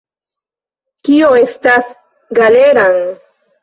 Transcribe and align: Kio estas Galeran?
Kio 1.05 1.31
estas 1.43 1.93
Galeran? 2.43 3.03